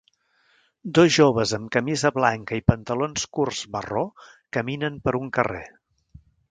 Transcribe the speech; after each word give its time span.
Dos 0.97 1.09
joves 1.15 1.53
amb 1.57 1.69
camisa 1.75 2.11
blanca 2.17 2.59
i 2.63 2.65
pantalons 2.73 3.29
curts 3.39 3.63
marró 3.77 4.07
caminen 4.59 5.01
per 5.09 5.19
un 5.23 5.35
carrer. 5.39 5.67